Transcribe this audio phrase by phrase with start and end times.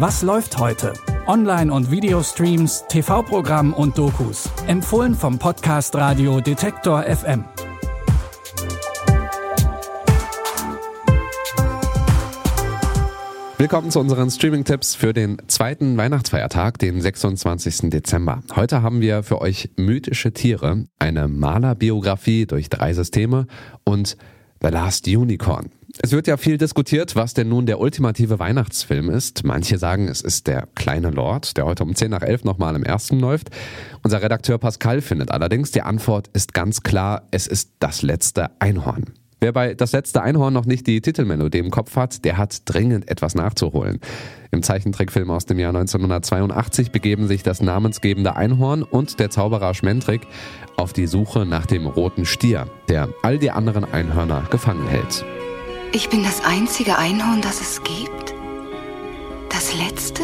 [0.00, 0.92] Was läuft heute?
[1.26, 4.48] Online- und Videostreams, TV-Programm und Dokus.
[4.68, 7.44] Empfohlen vom Podcast Radio Detektor FM.
[13.56, 17.90] Willkommen zu unseren Streaming-Tipps für den zweiten Weihnachtsfeiertag, den 26.
[17.90, 18.44] Dezember.
[18.54, 23.48] Heute haben wir für euch mythische Tiere, eine Malerbiografie durch drei Systeme
[23.82, 24.16] und
[24.62, 25.72] The Last Unicorn.
[26.00, 29.44] Es wird ja viel diskutiert, was denn nun der ultimative Weihnachtsfilm ist.
[29.44, 32.84] Manche sagen, es ist der kleine Lord, der heute um 10 nach 11 nochmal im
[32.84, 33.50] ersten läuft.
[34.04, 39.06] Unser Redakteur Pascal findet allerdings, die Antwort ist ganz klar, es ist das letzte Einhorn.
[39.40, 43.08] Wer bei Das letzte Einhorn noch nicht die Titelmelodie im Kopf hat, der hat dringend
[43.08, 44.00] etwas nachzuholen.
[44.50, 50.22] Im Zeichentrickfilm aus dem Jahr 1982 begeben sich das namensgebende Einhorn und der Zauberer Schmentrik
[50.76, 55.24] auf die Suche nach dem roten Stier, der all die anderen Einhörner gefangen hält.
[55.92, 58.34] Ich bin das einzige Einhorn, das es gibt?
[59.50, 60.22] Das letzte?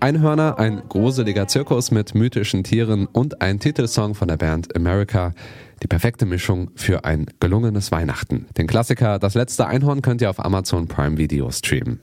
[0.00, 5.34] Einhörner, ein gruseliger Zirkus mit mythischen Tieren und ein Titelsong von der Band America.
[5.82, 8.46] Die perfekte Mischung für ein gelungenes Weihnachten.
[8.58, 12.00] Den Klassiker Das letzte Einhorn könnt ihr auf Amazon Prime Video streamen.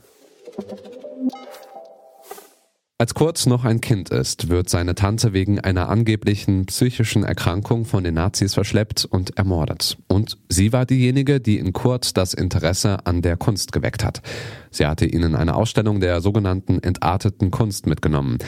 [2.98, 8.02] Als Kurz noch ein Kind ist, wird seine Tante wegen einer angeblichen psychischen Erkrankung von
[8.02, 9.98] den Nazis verschleppt und ermordet.
[10.08, 14.22] Und sie war diejenige, die in Kurt das Interesse an der Kunst geweckt hat.
[14.70, 18.38] Sie hatte ihn in eine Ausstellung der sogenannten entarteten Kunst mitgenommen.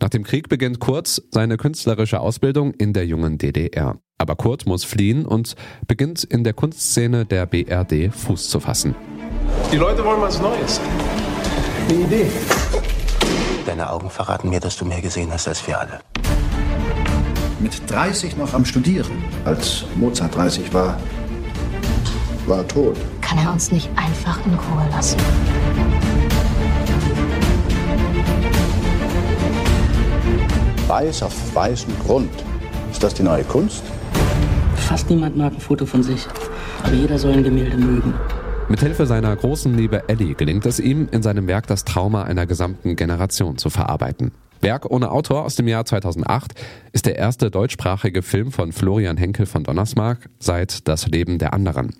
[0.00, 3.98] Nach dem Krieg beginnt Kurz seine künstlerische Ausbildung in der jungen DDR.
[4.16, 5.56] Aber Kurt muss fliehen und
[5.86, 8.94] beginnt in der Kunstszene der BRD Fuß zu fassen.
[9.70, 10.80] Die Leute wollen was Neues.
[11.90, 12.26] Eine Idee.
[13.70, 16.00] Deine Augen verraten mir, dass du mehr gesehen hast als wir alle.
[17.60, 19.22] Mit 30 noch am Studieren.
[19.44, 20.98] Als Mozart 30 war,
[22.46, 22.96] war er tot.
[23.20, 25.20] Kann er uns nicht einfach in Ruhe lassen?
[30.88, 32.32] Weiß auf weißem Grund.
[32.90, 33.84] Ist das die neue Kunst?
[34.74, 36.26] Fast niemand mag ein Foto von sich,
[36.82, 38.14] aber jeder soll ein Gemälde mögen.
[38.70, 42.94] Mithilfe seiner großen Liebe Ellie gelingt es ihm, in seinem Werk das Trauma einer gesamten
[42.94, 44.30] Generation zu verarbeiten.
[44.60, 46.52] Werk ohne Autor aus dem Jahr 2008
[46.92, 51.96] ist der erste deutschsprachige Film von Florian Henkel von Donnersmarck seit Das Leben der anderen.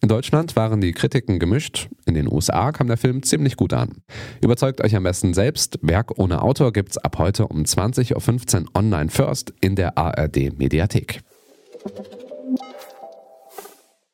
[0.00, 3.98] In Deutschland waren die Kritiken gemischt, in den USA kam der Film ziemlich gut an.
[4.42, 9.10] Überzeugt euch am besten selbst, Werk ohne Autor gibt's ab heute um 20.15 Uhr online
[9.10, 11.20] first in der ARD Mediathek.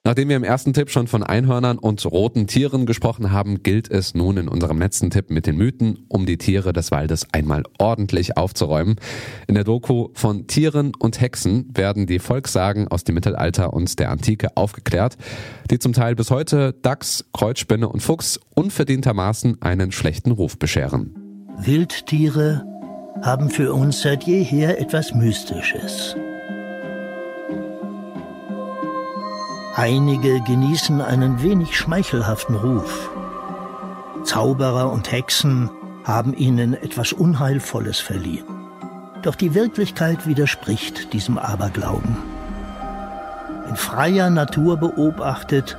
[0.07, 4.15] Nachdem wir im ersten Tipp schon von Einhörnern und roten Tieren gesprochen haben, gilt es
[4.15, 8.37] nun in unserem letzten Tipp mit den Mythen, um die Tiere des Waldes einmal ordentlich
[8.37, 8.97] aufzuräumen.
[9.47, 14.11] In der Doku von Tieren und Hexen werden die Volkssagen aus dem Mittelalter und der
[14.11, 15.17] Antike aufgeklärt,
[15.71, 21.15] die zum Teil bis heute Dachs, Kreuzspinne und Fuchs unverdientermaßen einen schlechten Ruf bescheren.
[21.57, 22.63] Wildtiere
[23.23, 26.15] haben für uns seit jeher etwas Mystisches.
[29.77, 33.11] Einige genießen einen wenig schmeichelhaften Ruf.
[34.23, 35.69] Zauberer und Hexen
[36.05, 38.45] haben ihnen etwas Unheilvolles verliehen.
[39.23, 42.17] Doch die Wirklichkeit widerspricht diesem Aberglauben.
[43.69, 45.77] In freier Natur beobachtet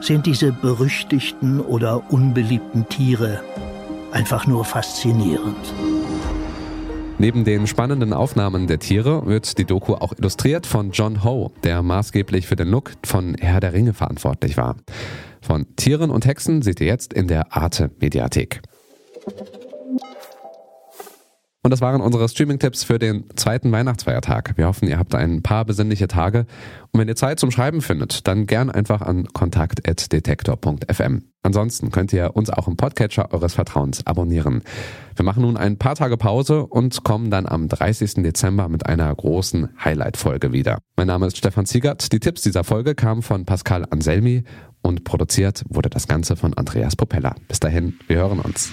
[0.00, 3.40] sind diese berüchtigten oder unbeliebten Tiere
[4.12, 5.72] einfach nur faszinierend.
[7.20, 11.82] Neben den spannenden Aufnahmen der Tiere wird die Doku auch illustriert von John Ho, der
[11.82, 14.76] maßgeblich für den Look von Herr der Ringe verantwortlich war.
[15.40, 18.62] Von Tieren und Hexen seht ihr jetzt in der Arte Mediathek.
[21.68, 24.54] Und das waren unsere Streaming-Tipps für den zweiten Weihnachtsfeiertag.
[24.56, 26.46] Wir hoffen, ihr habt ein paar besinnliche Tage.
[26.92, 31.24] Und wenn ihr Zeit zum Schreiben findet, dann gern einfach an kontakt.detektor.fm.
[31.42, 34.62] Ansonsten könnt ihr uns auch im Podcatcher eures Vertrauens abonnieren.
[35.14, 38.22] Wir machen nun ein paar Tage Pause und kommen dann am 30.
[38.22, 40.78] Dezember mit einer großen Highlight-Folge wieder.
[40.96, 42.12] Mein Name ist Stefan Ziegert.
[42.12, 44.44] Die Tipps dieser Folge kamen von Pascal Anselmi
[44.80, 47.34] und produziert wurde das Ganze von Andreas Popella.
[47.46, 48.72] Bis dahin, wir hören uns.